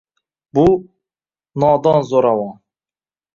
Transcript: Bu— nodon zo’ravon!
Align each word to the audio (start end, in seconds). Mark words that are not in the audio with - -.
Bu— 0.57 0.63
nodon 1.65 2.09
zo’ravon! 2.13 2.51